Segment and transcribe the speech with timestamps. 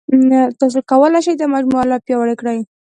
[0.59, 2.59] تاسو کولای شئ دا مجموعه لا پیاوړې کړئ.